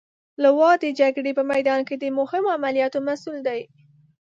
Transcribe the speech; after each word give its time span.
لوا 0.43 0.71
د 0.83 0.85
جګړې 0.99 1.31
په 1.37 1.43
میدان 1.51 1.79
کې 1.87 1.95
د 1.97 2.05
مهمو 2.17 2.53
عملیاتو 2.57 2.99
مسئول 3.07 3.37
دی. 3.47 3.61